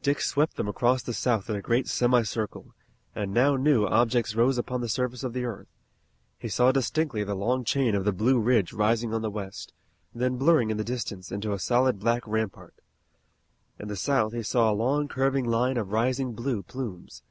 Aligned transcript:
Dick 0.00 0.22
swept 0.22 0.56
them 0.56 0.66
across 0.66 1.02
the 1.02 1.12
South 1.12 1.50
in 1.50 1.54
a 1.54 1.60
great 1.60 1.86
semi 1.86 2.22
circle, 2.22 2.72
and 3.14 3.34
now 3.34 3.54
new 3.54 3.84
objects 3.84 4.34
rose 4.34 4.56
upon 4.56 4.80
the 4.80 4.88
surface 4.88 5.22
of 5.22 5.34
the 5.34 5.44
earth. 5.44 5.68
He 6.38 6.48
saw 6.48 6.72
distinctly 6.72 7.22
the 7.22 7.34
long 7.34 7.64
chain 7.64 7.94
of 7.94 8.06
the 8.06 8.12
Blue 8.12 8.40
Ridge 8.40 8.72
rising 8.72 9.12
on 9.12 9.20
the 9.20 9.28
west, 9.30 9.74
then 10.14 10.38
blurring 10.38 10.70
in 10.70 10.78
the 10.78 10.84
distance 10.84 11.30
into 11.30 11.52
a 11.52 11.58
solid 11.58 11.98
black 11.98 12.26
rampart. 12.26 12.76
In 13.78 13.88
the 13.88 13.94
south 13.96 14.32
he 14.32 14.42
saw 14.42 14.70
a 14.70 14.72
long 14.72 15.06
curving 15.06 15.44
line 15.44 15.76
of 15.76 15.92
rising 15.92 16.32
blue 16.32 16.62
plumes. 16.62 17.22